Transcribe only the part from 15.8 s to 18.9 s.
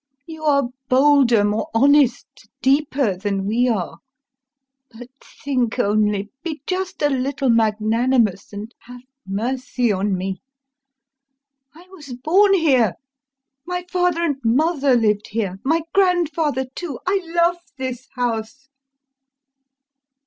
grandfather too, I love this house.